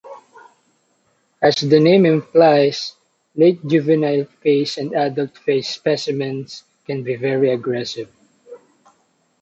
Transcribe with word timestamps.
As 1.43 1.57
the 1.57 1.79
name 1.79 2.07
implies, 2.07 2.95
late 3.35 3.63
juvenile-phase 3.67 4.79
and 4.79 4.95
adult-phase 4.95 5.67
specimens 5.69 6.63
can 6.87 7.03
be 7.03 7.15
very 7.15 7.51
aggressive. 7.53 8.11